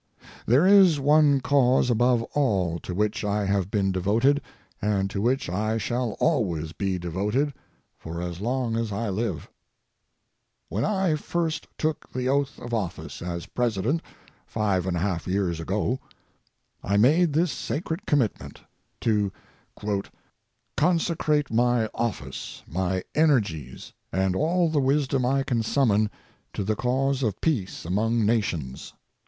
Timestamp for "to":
2.79-2.95, 5.11-5.21, 19.01-19.31, 26.53-26.63